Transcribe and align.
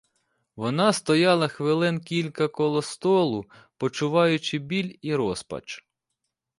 Вона 0.55 0.93
стояла 0.93 1.47
хвилин 1.47 1.99
кілька 1.99 2.47
коло 2.47 2.81
столу, 2.81 3.45
почуваючи 3.77 4.57
біль 4.59 4.95
і 5.01 5.15
розпач. 5.15 5.85